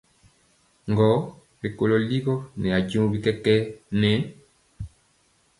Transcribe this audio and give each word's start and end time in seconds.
Gɔ 0.97 1.09
rikolɔ 1.61 1.97
ligɔ 2.09 2.35
nɛ 2.59 2.67
ajeŋg 2.77 3.05
bi 3.11 3.17
kɛkɛɛ 3.25 3.57
nɛ. 3.99 4.11